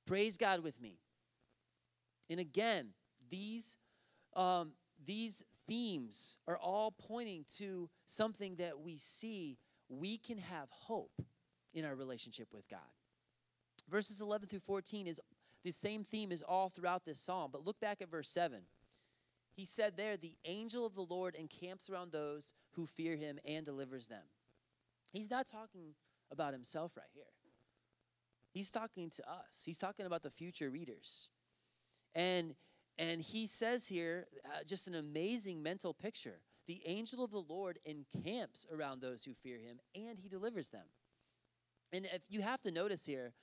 [0.05, 0.97] Praise God with me.
[2.29, 2.89] And again,
[3.29, 3.77] these,
[4.35, 4.73] um,
[5.05, 11.21] these themes are all pointing to something that we see we can have hope
[11.73, 12.79] in our relationship with God.
[13.89, 15.21] Verses 11 through 14 is
[15.63, 18.63] the same theme is all throughout this psalm, but look back at verse 7
[19.55, 23.65] he said there, the angel of the Lord encamps around those who fear him and
[23.65, 24.23] delivers them.
[25.11, 25.93] He's not talking
[26.31, 27.23] about himself right here.
[28.51, 29.63] He's talking to us.
[29.65, 31.29] He's talking about the future readers.
[32.15, 32.55] And
[32.99, 36.41] and he says here uh, just an amazing mental picture.
[36.67, 40.85] The angel of the Lord encamps around those who fear him and he delivers them.
[41.91, 43.33] And if you have to notice here,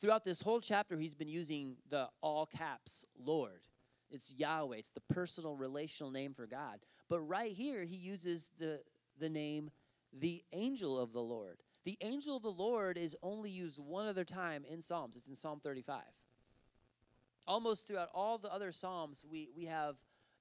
[0.00, 3.62] throughout this whole chapter, he's been using the all caps Lord.
[4.10, 4.76] It's Yahweh.
[4.76, 6.78] It's the personal relational name for God.
[7.08, 8.80] But right here, he uses the,
[9.18, 9.70] the name
[10.12, 11.58] the angel of the Lord.
[11.84, 15.16] The angel of the Lord is only used one other time in Psalms.
[15.16, 16.02] It's in Psalm 35.
[17.46, 19.96] Almost throughout all the other Psalms, we, we have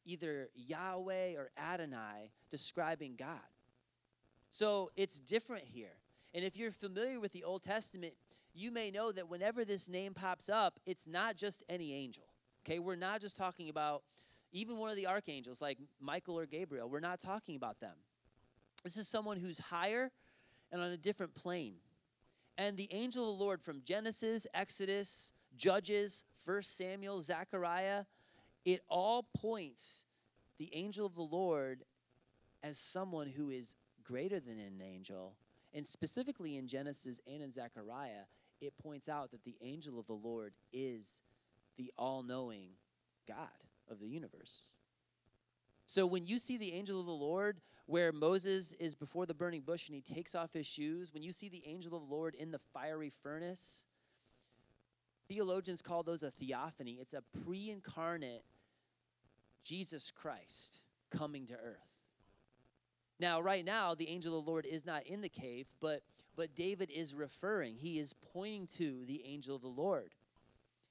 [0.05, 3.39] either Yahweh or Adonai describing God.
[4.49, 5.97] So it's different here.
[6.33, 8.13] And if you're familiar with the Old Testament,
[8.53, 12.25] you may know that whenever this name pops up, it's not just any angel.
[12.65, 14.01] Okay, we're not just talking about
[14.51, 16.89] even one of the archangels like Michael or Gabriel.
[16.89, 17.93] We're not talking about them.
[18.83, 20.11] This is someone who's higher
[20.71, 21.75] and on a different plane.
[22.57, 28.05] And the angel of the Lord from Genesis, Exodus, Judges, 1 Samuel, Zechariah,
[28.63, 30.05] it all points
[30.57, 31.83] the angel of the Lord
[32.63, 35.35] as someone who is greater than an angel.
[35.71, 38.25] And specifically in Genesis and in Zechariah,
[38.59, 41.21] it points out that the angel of the Lord is
[41.77, 42.69] the all knowing
[43.27, 43.49] God
[43.89, 44.73] of the universe.
[45.85, 49.61] So when you see the angel of the Lord where Moses is before the burning
[49.61, 52.35] bush and he takes off his shoes, when you see the angel of the Lord
[52.35, 53.85] in the fiery furnace,
[55.27, 56.97] theologians call those a theophany.
[56.99, 58.43] It's a pre incarnate
[59.63, 62.01] Jesus Christ coming to earth.
[63.19, 66.01] Now, right now, the angel of the Lord is not in the cave, but,
[66.35, 70.11] but David is referring, he is pointing to the angel of the Lord.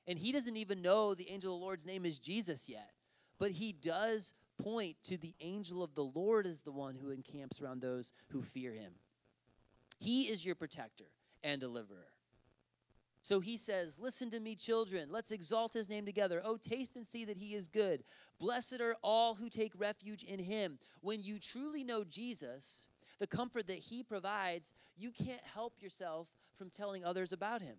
[0.06, 2.90] And he doesn't even know the angel of the Lord's name is Jesus yet.
[3.38, 7.60] But he does point to the angel of the Lord as the one who encamps
[7.60, 8.92] around those who fear him.
[9.98, 11.06] He is your protector
[11.42, 12.08] and deliverer.
[13.22, 15.08] So he says, Listen to me, children.
[15.10, 16.42] Let's exalt his name together.
[16.44, 18.04] Oh, taste and see that he is good.
[18.38, 20.78] Blessed are all who take refuge in him.
[21.00, 22.86] When you truly know Jesus,
[23.18, 27.76] the comfort that he provides, you can't help yourself from telling others about him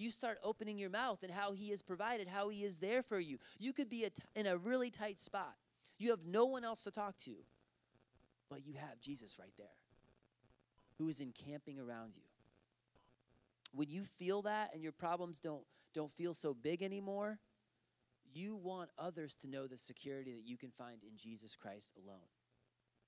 [0.00, 3.18] you start opening your mouth and how He has provided, how He is there for
[3.18, 3.38] you.
[3.58, 5.54] You could be in a really tight spot.
[5.98, 7.32] You have no one else to talk to,
[8.48, 9.66] but you have Jesus right there
[10.98, 12.22] who is encamping around you.
[13.72, 15.62] When you feel that and your problems don't,
[15.94, 17.38] don't feel so big anymore,
[18.34, 22.18] you want others to know the security that you can find in Jesus Christ alone.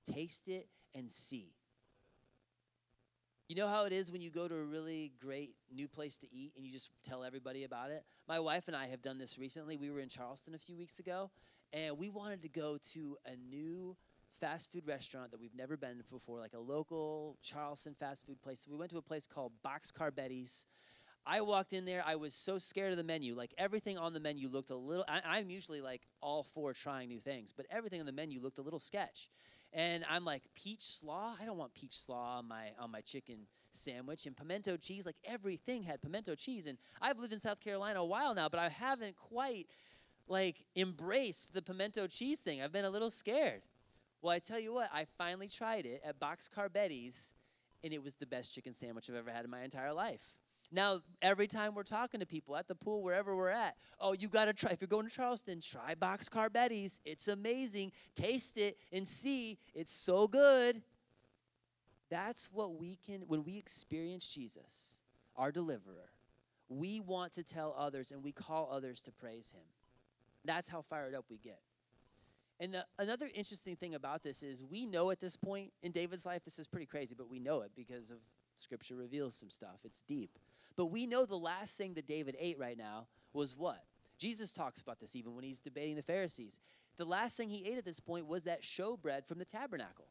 [0.05, 1.53] Taste it and see.
[3.53, 6.27] You know how it is when you go to a really great new place to
[6.33, 8.03] eat and you just tell everybody about it?
[8.27, 9.77] My wife and I have done this recently.
[9.77, 11.31] We were in Charleston a few weeks ago,
[11.71, 13.95] and we wanted to go to a new
[14.41, 18.41] fast food restaurant that we've never been to before, like a local Charleston fast food
[18.41, 18.61] place.
[18.61, 20.67] So we went to a place called Boxcar Betty's.
[21.27, 22.03] I walked in there.
[22.07, 23.35] I was so scared of the menu.
[23.35, 25.05] Like everything on the menu looked a little.
[25.07, 28.61] I, am usually like all for trying new things, but everything on the menu looked
[28.61, 29.29] a little sketch.
[29.73, 31.35] And I'm like peach slaw.
[31.41, 35.07] I don't want peach slaw on my on my chicken sandwich and pimento cheese.
[35.07, 36.67] Like everything had pimento cheese.
[36.67, 39.67] And I've lived in South Carolina a while now, but I haven't quite
[40.29, 42.63] like embraced the pimento cheese thing.
[42.63, 43.63] I've been a little scared.
[44.21, 47.35] Well, I tell you what, I finally tried it at Boxcar Betty's,
[47.83, 50.39] and it was the best chicken sandwich I've ever had in my entire life.
[50.75, 54.29] Now, every time we're talking to people at the pool, wherever we're at, oh, you
[54.29, 54.71] got to try.
[54.71, 57.01] If you're going to Charleston, try Boxcar Betty's.
[57.05, 57.93] It's amazing.
[58.15, 59.59] Taste it and see.
[59.75, 60.81] It's so good.
[62.11, 65.03] That's what we can, when we experience Jesus,
[65.37, 66.11] our deliverer,
[66.71, 69.65] we want to tell others and we call others to praise him.
[70.45, 71.61] That's how fired up we get.
[72.61, 76.25] And the, another interesting thing about this is we know at this point in David's
[76.25, 78.19] life, this is pretty crazy, but we know it because of
[78.57, 79.81] Scripture reveals some stuff.
[79.85, 80.39] It's deep.
[80.77, 83.83] But we know the last thing that David ate right now was what?
[84.19, 86.61] Jesus talks about this even when he's debating the Pharisees.
[86.97, 90.07] The last thing he ate at this point was that showbread from the tabernacle.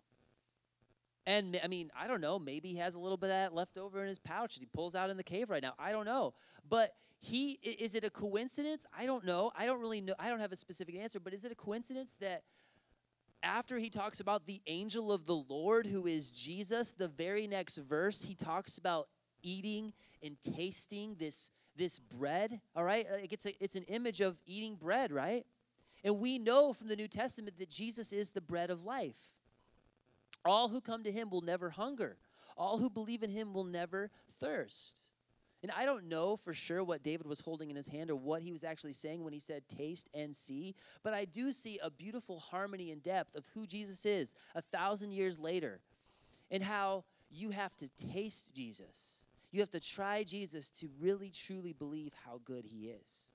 [1.26, 3.78] And I mean, I don't know, maybe he has a little bit of that left
[3.78, 5.74] over in his pouch that he pulls out in the cave right now.
[5.78, 6.34] I don't know.
[6.68, 8.88] But he is it a coincidence?
[8.98, 9.52] I don't know.
[9.56, 10.16] I don't really know.
[10.20, 12.44] I don't have a specific answer, but is it a coincidence that
[13.44, 17.78] after he talks about the angel of the Lord who is Jesus, the very next
[17.78, 19.08] verse he talks about
[19.44, 23.06] eating and tasting this this bread, all right?
[23.10, 25.46] Uh, like it's a, it's an image of eating bread, right?
[26.04, 29.38] And we know from the New Testament that Jesus is the bread of life.
[30.44, 32.18] All who come to him will never hunger.
[32.58, 35.12] All who believe in him will never thirst.
[35.64, 38.42] And I don't know for sure what David was holding in his hand or what
[38.42, 40.74] he was actually saying when he said taste and see,
[41.04, 45.12] but I do see a beautiful harmony and depth of who Jesus is a thousand
[45.12, 45.80] years later
[46.50, 49.28] and how you have to taste Jesus.
[49.52, 53.34] You have to try Jesus to really truly believe how good he is.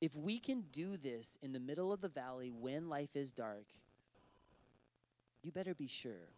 [0.00, 3.66] If we can do this in the middle of the valley when life is dark,
[5.42, 6.28] you better be sure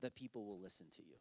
[0.00, 1.16] that people will listen to you.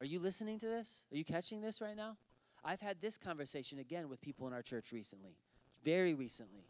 [0.00, 1.06] Are you listening to this?
[1.12, 2.16] Are you catching this right now?
[2.64, 5.36] I've had this conversation again with people in our church recently,
[5.84, 6.64] very recently.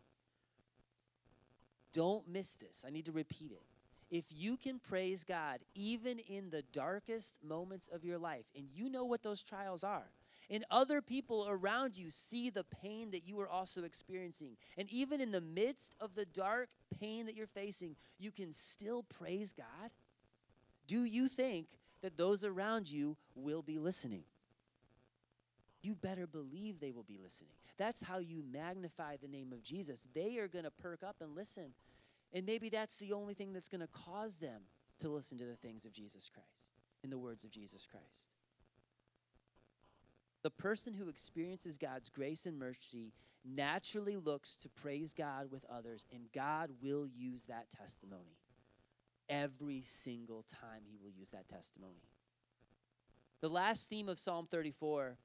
[1.93, 2.85] Don't miss this.
[2.87, 3.63] I need to repeat it.
[4.11, 8.91] If you can praise God even in the darkest moments of your life, and you
[8.91, 10.11] know what those trials are,
[10.51, 15.21] and other people around you see the pain that you are also experiencing, and even
[15.21, 19.93] in the midst of the dark pain that you're facing, you can still praise God,
[20.89, 21.69] do you think
[22.03, 24.25] that those around you will be listening.
[25.83, 27.55] You better believe they will be listening.
[27.79, 30.09] That's how you magnify the name of Jesus.
[30.13, 31.73] They are going to perk up and listen.
[32.33, 34.63] And maybe that's the only thing that's going to cause them
[35.01, 38.31] to listen to the things of Jesus Christ, in the words of Jesus Christ.
[40.43, 43.13] The person who experiences God's grace and mercy
[43.45, 48.39] naturally looks to praise God with others, and God will use that testimony
[49.29, 52.03] every single time he will use that testimony.
[53.41, 55.17] The last theme of Psalm 34,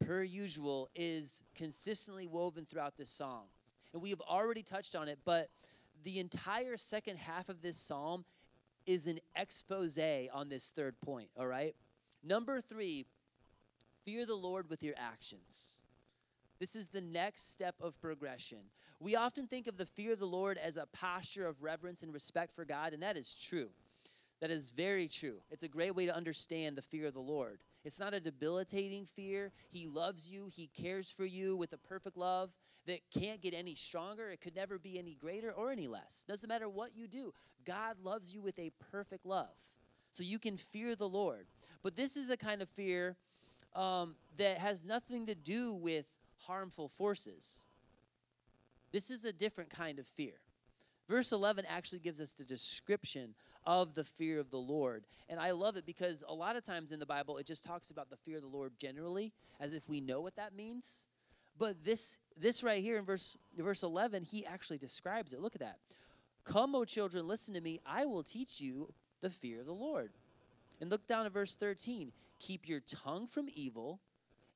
[0.00, 3.44] per usual, is consistently woven throughout this song.
[3.92, 5.48] And we have already touched on it, but
[6.04, 8.24] the entire second half of this psalm
[8.86, 9.98] is an expose
[10.32, 11.74] on this third point, all right?
[12.24, 13.06] Number three,
[14.04, 15.82] fear the Lord with your actions.
[16.58, 18.58] This is the next step of progression.
[19.00, 22.12] We often think of the fear of the Lord as a posture of reverence and
[22.12, 23.68] respect for God, and that is true.
[24.40, 25.36] That is very true.
[25.50, 27.58] It's a great way to understand the fear of the Lord.
[27.84, 29.52] It's not a debilitating fear.
[29.70, 32.54] He loves you, He cares for you with a perfect love
[32.86, 34.30] that can't get any stronger.
[34.30, 36.24] It could never be any greater or any less.
[36.26, 37.32] Doesn't matter what you do,
[37.64, 39.56] God loves you with a perfect love.
[40.10, 41.46] So you can fear the Lord.
[41.82, 43.16] But this is a kind of fear
[43.74, 47.64] um, that has nothing to do with harmful forces.
[48.92, 50.34] This is a different kind of fear.
[51.08, 55.04] Verse 11 actually gives us the description of the fear of the Lord.
[55.28, 57.90] And I love it because a lot of times in the Bible, it just talks
[57.90, 61.06] about the fear of the Lord generally, as if we know what that means.
[61.58, 65.40] But this, this right here in verse, verse 11, he actually describes it.
[65.40, 65.78] Look at that.
[66.44, 67.80] Come, O children, listen to me.
[67.84, 70.12] I will teach you the fear of the Lord.
[70.80, 72.12] And look down at verse 13.
[72.38, 74.00] Keep your tongue from evil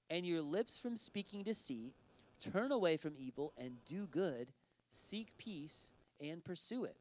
[0.09, 1.95] and your lips from speaking deceit.
[2.41, 4.53] Turn away from evil and do good.
[4.91, 5.93] Seek peace
[6.23, 6.97] and pursue it.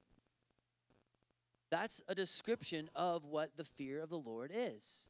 [1.70, 5.10] That's a description of what the fear of the Lord is.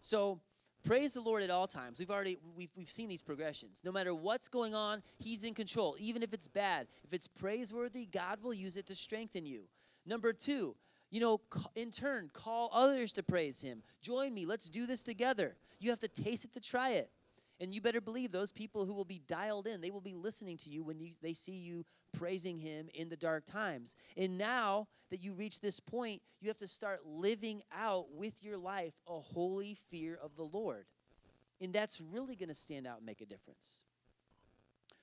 [0.00, 0.40] So,
[0.86, 1.98] Praise the Lord at all times.
[1.98, 3.82] We've already we've, we've seen these progressions.
[3.84, 5.96] No matter what's going on, he's in control.
[5.98, 9.62] Even if it's bad, if it's praiseworthy, God will use it to strengthen you.
[10.06, 10.76] Number 2,
[11.10, 11.40] you know,
[11.74, 13.82] in turn, call others to praise him.
[14.00, 14.46] Join me.
[14.46, 15.56] Let's do this together.
[15.80, 17.10] You have to taste it to try it.
[17.58, 20.58] And you better believe those people who will be dialed in, they will be listening
[20.58, 23.96] to you when you, they see you praising Him in the dark times.
[24.16, 28.58] And now that you reach this point, you have to start living out with your
[28.58, 30.86] life a holy fear of the Lord.
[31.60, 33.84] And that's really going to stand out and make a difference.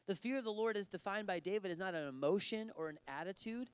[0.06, 3.00] The fear of the Lord, as defined by David, is not an emotion or an
[3.08, 3.70] attitude.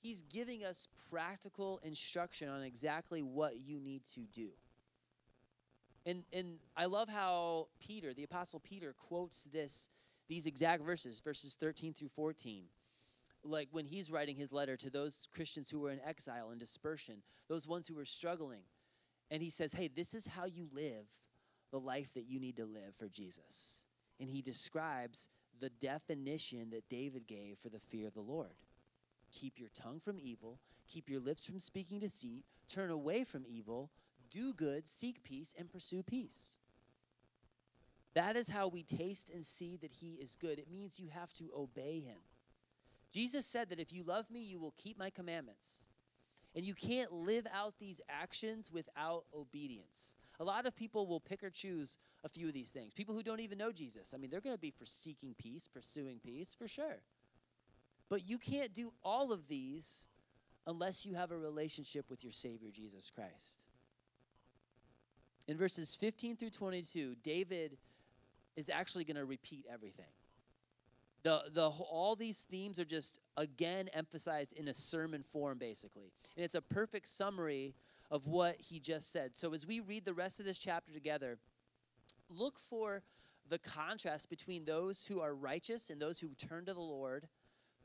[0.00, 4.50] He's giving us practical instruction on exactly what you need to do.
[6.08, 9.90] And, and I love how Peter, the Apostle Peter, quotes this,
[10.26, 12.64] these exact verses, verses 13 through 14.
[13.44, 17.16] Like when he's writing his letter to those Christians who were in exile and dispersion,
[17.46, 18.62] those ones who were struggling.
[19.30, 21.06] And he says, Hey, this is how you live
[21.70, 23.84] the life that you need to live for Jesus.
[24.18, 25.28] And he describes
[25.60, 28.54] the definition that David gave for the fear of the Lord.
[29.30, 33.90] Keep your tongue from evil, keep your lips from speaking deceit, turn away from evil,
[34.30, 36.56] do good, seek peace, and pursue peace.
[38.14, 40.58] That is how we taste and see that He is good.
[40.58, 42.18] It means you have to obey Him.
[43.12, 45.86] Jesus said that if you love me, you will keep my commandments.
[46.54, 50.16] And you can't live out these actions without obedience.
[50.40, 52.94] A lot of people will pick or choose a few of these things.
[52.94, 55.68] People who don't even know Jesus, I mean, they're going to be for seeking peace,
[55.68, 57.02] pursuing peace, for sure.
[58.08, 60.08] But you can't do all of these
[60.66, 63.64] unless you have a relationship with your Savior, Jesus Christ.
[65.48, 67.78] In verses 15 through 22, David
[68.56, 70.04] is actually going to repeat everything.
[71.22, 76.12] The, the, all these themes are just again emphasized in a sermon form, basically.
[76.36, 77.74] And it's a perfect summary
[78.10, 79.34] of what he just said.
[79.34, 81.38] So as we read the rest of this chapter together,
[82.28, 83.02] look for
[83.48, 87.26] the contrast between those who are righteous and those who turn to the Lord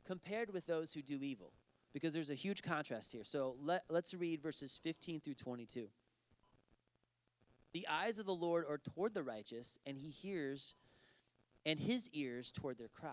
[0.06, 1.52] compared with those who do evil.
[1.92, 3.24] Because there's a huge contrast here.
[3.24, 5.88] So let, let's read verses 15 through 22.
[7.74, 10.74] The eyes of the Lord are toward the righteous, and he hears,
[11.66, 13.10] and his ears toward their cry.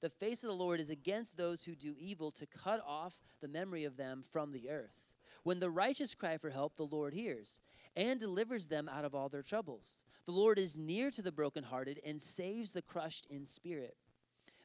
[0.00, 3.48] The face of the Lord is against those who do evil, to cut off the
[3.48, 5.12] memory of them from the earth.
[5.42, 7.60] When the righteous cry for help, the Lord hears
[7.96, 10.04] and delivers them out of all their troubles.
[10.26, 13.96] The Lord is near to the brokenhearted and saves the crushed in spirit.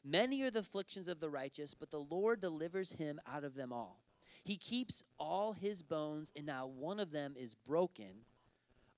[0.04, 3.72] Many are the afflictions of the righteous, but the Lord delivers him out of them
[3.72, 4.00] all.
[4.44, 8.24] He keeps all his bones, and not one of them is broken.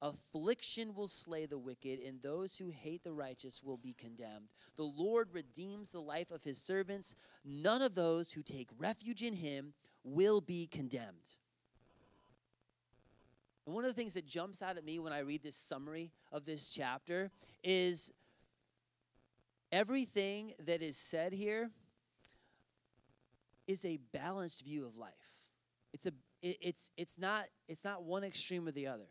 [0.02, 4.52] Affliction will slay the wicked, and those who hate the righteous will be condemned.
[4.74, 7.14] The Lord redeems the life of his servants.
[7.44, 11.38] None of those who take refuge in him will be condemned.
[13.64, 16.10] And one of the things that jumps out at me when I read this summary
[16.32, 17.30] of this chapter
[17.62, 18.12] is
[19.70, 21.70] everything that is said here
[23.68, 25.46] is a balanced view of life.
[25.92, 29.06] It's a it, it's it's not it's not one extreme or the other.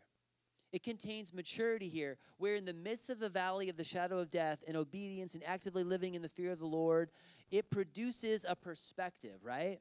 [0.72, 4.30] It contains maturity here, where in the midst of the valley of the shadow of
[4.30, 7.10] death and obedience and actively living in the fear of the Lord,
[7.50, 9.80] it produces a perspective, right?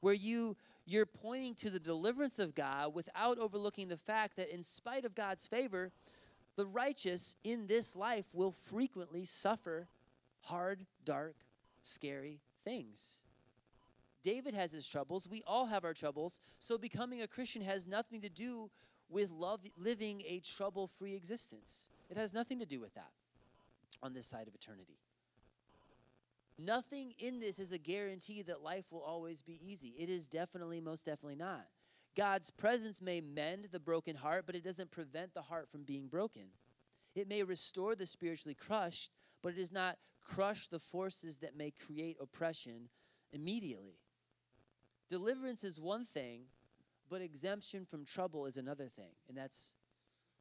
[0.00, 0.56] Where you
[0.88, 5.16] you're pointing to the deliverance of God without overlooking the fact that in spite of
[5.16, 5.90] God's favor,
[6.54, 9.88] the righteous in this life will frequently suffer
[10.42, 11.34] hard, dark,
[11.82, 13.24] scary things.
[14.22, 15.28] David has his troubles.
[15.28, 16.40] We all have our troubles.
[16.58, 18.70] So becoming a Christian has nothing to do
[19.08, 21.88] with love, living a trouble free existence.
[22.10, 23.10] It has nothing to do with that
[24.02, 24.98] on this side of eternity.
[26.58, 29.94] Nothing in this is a guarantee that life will always be easy.
[29.98, 31.66] It is definitely, most definitely not.
[32.16, 36.08] God's presence may mend the broken heart, but it doesn't prevent the heart from being
[36.08, 36.44] broken.
[37.14, 41.70] It may restore the spiritually crushed, but it does not crush the forces that may
[41.70, 42.88] create oppression
[43.32, 44.00] immediately.
[45.08, 46.46] Deliverance is one thing,
[47.08, 49.74] but exemption from trouble is another thing, and that's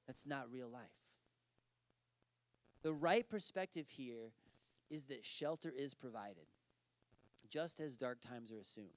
[0.07, 0.83] that's not real life.
[2.83, 4.31] The right perspective here
[4.89, 6.45] is that shelter is provided,
[7.49, 8.89] just as dark times are assumed.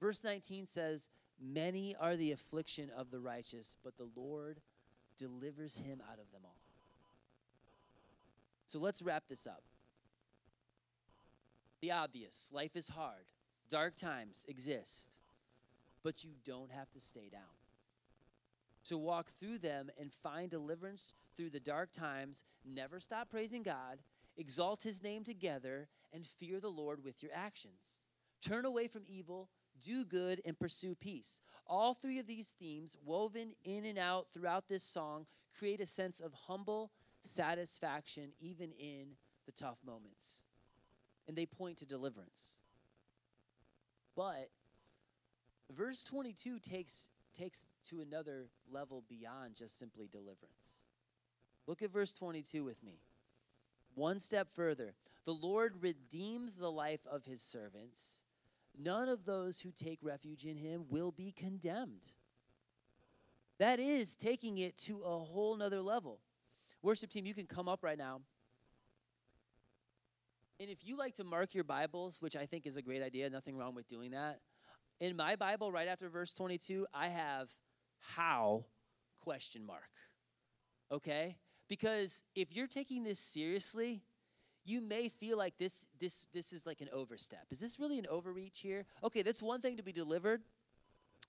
[0.00, 1.08] Verse 19 says,
[1.40, 4.60] Many are the affliction of the righteous, but the Lord
[5.16, 6.60] delivers him out of them all.
[8.66, 9.62] So let's wrap this up.
[11.80, 13.24] The obvious life is hard,
[13.70, 15.20] dark times exist
[16.04, 17.40] but you don't have to stay down.
[18.84, 23.98] To walk through them and find deliverance through the dark times, never stop praising God,
[24.36, 28.02] exalt his name together, and fear the Lord with your actions.
[28.42, 29.48] Turn away from evil,
[29.82, 31.40] do good, and pursue peace.
[31.66, 35.24] All three of these themes, woven in and out throughout this song,
[35.58, 36.90] create a sense of humble
[37.22, 40.42] satisfaction even in the tough moments.
[41.26, 42.58] And they point to deliverance.
[44.14, 44.50] But
[45.70, 50.84] verse 22 takes takes to another level beyond just simply deliverance.
[51.66, 53.00] Look at verse 22 with me.
[53.94, 54.94] One step further.
[55.24, 58.24] The Lord redeems the life of his servants.
[58.78, 62.06] None of those who take refuge in him will be condemned.
[63.58, 66.18] That is taking it to a whole nother level.
[66.82, 68.20] Worship team, you can come up right now.
[70.60, 73.30] And if you like to mark your Bibles, which I think is a great idea,
[73.30, 74.40] nothing wrong with doing that.
[75.00, 77.50] In my Bible, right after verse 22, I have
[78.16, 78.64] how
[79.20, 79.90] question mark.
[80.92, 81.36] Okay?
[81.68, 84.02] Because if you're taking this seriously,
[84.64, 87.46] you may feel like this this this is like an overstep.
[87.50, 88.86] Is this really an overreach here?
[89.02, 90.40] Okay, that's one thing to be delivered,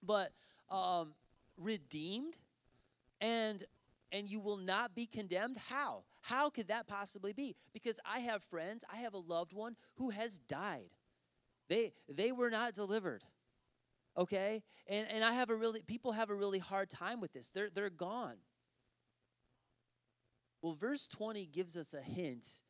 [0.01, 0.31] but
[0.69, 1.13] um,
[1.57, 2.37] redeemed
[3.21, 3.63] and
[4.11, 8.43] and you will not be condemned how how could that possibly be because i have
[8.43, 10.89] friends i have a loved one who has died
[11.69, 13.23] they they were not delivered
[14.17, 17.49] okay and and i have a really people have a really hard time with this
[17.49, 18.37] they're they're gone
[20.61, 22.63] well verse 20 gives us a hint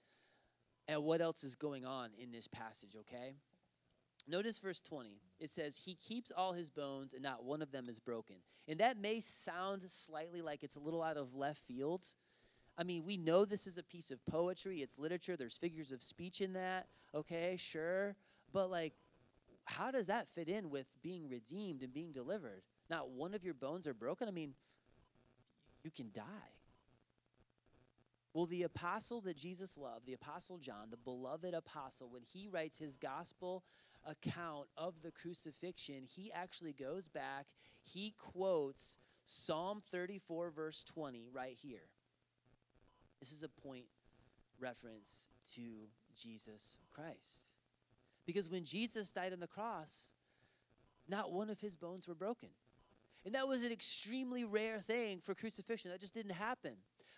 [0.88, 3.36] at what else is going on in this passage okay
[4.28, 5.22] Notice verse 20.
[5.40, 8.38] It says, He keeps all his bones, and not one of them is broken.
[8.68, 12.08] And that may sound slightly like it's a little out of left field.
[12.78, 16.02] I mean, we know this is a piece of poetry, it's literature, there's figures of
[16.02, 16.88] speech in that.
[17.14, 18.16] Okay, sure.
[18.52, 18.94] But, like,
[19.66, 22.62] how does that fit in with being redeemed and being delivered?
[22.90, 24.28] Not one of your bones are broken?
[24.28, 24.54] I mean,
[25.84, 26.24] you can die.
[28.34, 32.78] Well, the apostle that Jesus loved, the apostle John, the beloved apostle, when he writes
[32.78, 33.64] his gospel
[34.06, 37.48] account of the crucifixion, he actually goes back,
[37.82, 41.88] he quotes Psalm 34, verse 20, right here.
[43.20, 43.86] This is a point
[44.60, 45.62] reference to
[46.16, 47.55] Jesus Christ.
[48.26, 50.14] Because when Jesus died on the cross,
[51.08, 52.50] not one of his bones were broken.
[53.26, 55.92] And that was an extremely rare thing for crucifixion.
[55.92, 56.74] That just didn't happen.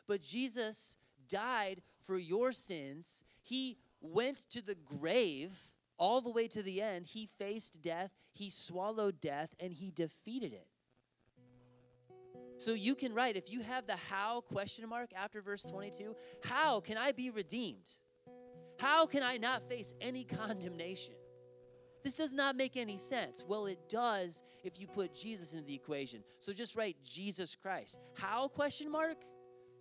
[0.07, 0.97] But Jesus
[1.27, 3.23] died for your sins.
[3.41, 5.51] He went to the grave
[5.97, 10.53] all the way to the end, he faced death, he swallowed death, and he defeated
[10.53, 10.67] it.
[12.57, 16.79] So you can write, if you have the how question mark after verse 22, how
[16.79, 17.89] can I be redeemed?
[18.79, 21.15] How can I not face any condemnation?
[22.03, 23.43] This does not make any sense.
[23.47, 26.23] Well, it does if you put Jesus into the equation.
[26.39, 27.99] So just write Jesus Christ.
[28.17, 29.17] How question mark?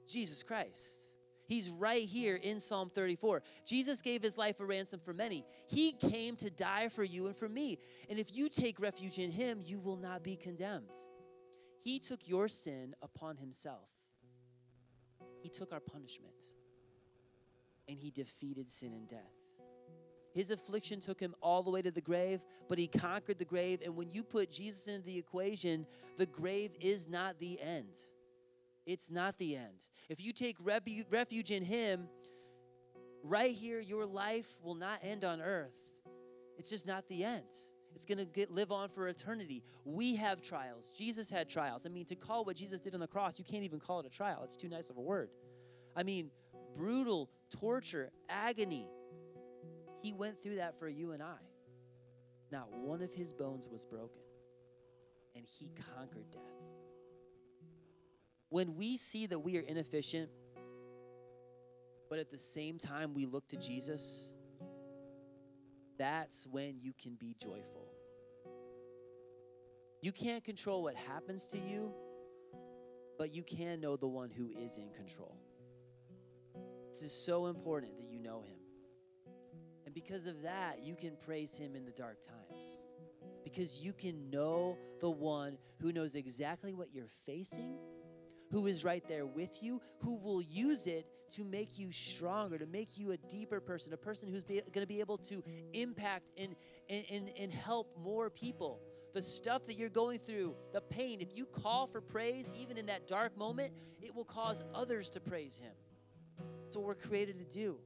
[0.09, 1.17] Jesus Christ.
[1.47, 3.43] He's right here in Psalm 34.
[3.65, 5.45] Jesus gave his life a ransom for many.
[5.69, 7.79] He came to die for you and for me.
[8.11, 10.91] And if you take refuge in him, you will not be condemned.
[11.79, 13.93] He took your sin upon himself,
[15.41, 16.35] he took our punishment,
[17.89, 19.33] and he defeated sin and death.
[20.35, 23.81] His affliction took him all the way to the grave, but he conquered the grave.
[23.83, 25.87] And when you put Jesus into the equation,
[26.19, 27.97] the grave is not the end.
[28.87, 29.87] It's not the end.
[30.09, 32.09] If you take refuge in Him,
[33.25, 35.77] right here, your life will not end on earth.
[36.57, 37.45] It's just not the end.
[37.95, 39.65] It's going to live on for eternity.
[39.85, 40.93] We have trials.
[40.97, 41.87] Jesus had trials.
[41.87, 44.07] I mean, to call what Jesus did on the cross, you can't even call it
[44.07, 44.43] a trial.
[44.45, 45.31] It's too nice of a word.
[45.97, 46.31] I mean,
[46.75, 48.87] brutal torture, agony.
[50.03, 51.37] He went through that for you and I.
[52.53, 54.23] Not one of his bones was broken,
[55.35, 56.43] and he conquered death
[58.49, 60.31] when we see that we are inefficient,
[62.09, 64.33] but at the same time we look to Jesus,
[65.99, 67.89] that's when you can be joyful.
[70.03, 71.93] You can't control what happens to you,
[73.19, 75.37] but you can know the one who is in control.
[76.89, 78.59] This is so important that you know him.
[79.85, 82.93] And because of that, you can praise him in the dark times.
[83.45, 87.79] Because you can know the one who knows exactly what you're facing
[88.51, 92.67] who is right there with you, who will use it to make you stronger, to
[92.67, 96.55] make you a deeper person, a person who's going to be able to impact and,
[96.89, 98.81] and, and help more people.
[99.13, 102.87] The stuff that you're going through, the pain, if you call for praise, even in
[102.87, 105.73] that dark moment, it will cause others to praise Him.
[106.67, 107.77] That's what we're created to do.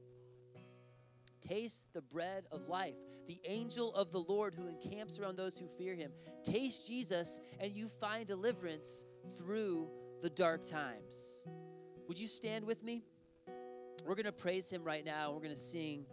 [1.39, 2.95] Taste the bread of life,
[3.27, 6.11] the angel of the Lord who encamps around those who fear him.
[6.43, 9.05] Taste Jesus, and you find deliverance
[9.37, 9.87] through
[10.23, 11.45] the dark times.
[12.07, 13.03] Would you stand with me?
[14.03, 15.31] We're going to praise him right now.
[15.31, 16.07] We're going to sing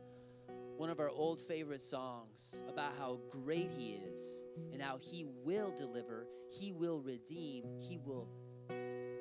[0.76, 4.44] one of our old favorite songs about how great he is
[4.74, 6.26] and how he will deliver,
[6.60, 8.28] he will redeem, he will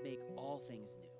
[0.03, 1.16] make all things new.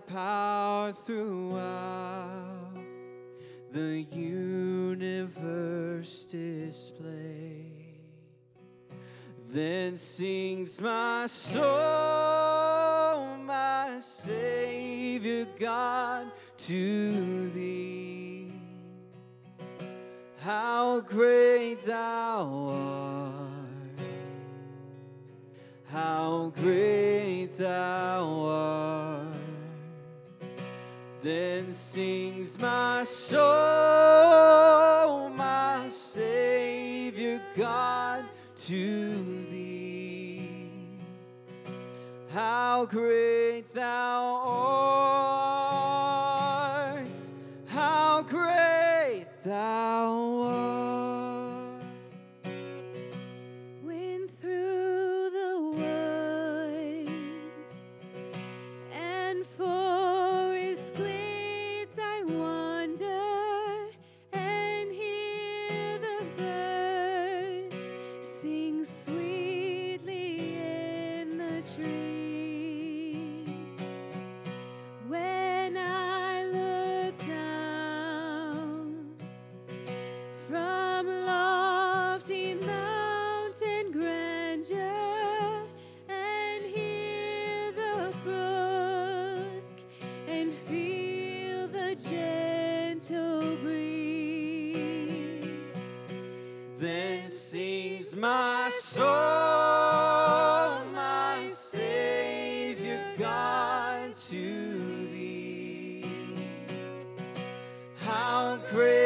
[0.00, 2.74] power throughout
[3.70, 5.34] the universe
[6.24, 7.78] display.
[9.50, 11.64] Then sings my soul,
[13.38, 18.52] my Savior God, to thee.
[20.40, 24.00] How great thou art!
[25.86, 29.07] How great thou art!
[31.20, 33.40] Then sings my soul,
[35.30, 38.24] my Savior God,
[38.56, 40.48] to thee.
[42.32, 45.07] How great thou art!
[108.70, 108.97] Crazy.